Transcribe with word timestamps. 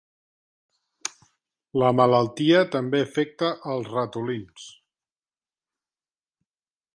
La 1.83 1.91
malaltia 1.99 2.63
també 2.77 3.01
afecta 3.09 3.51
als 3.75 3.93
ratolins. 3.99 4.65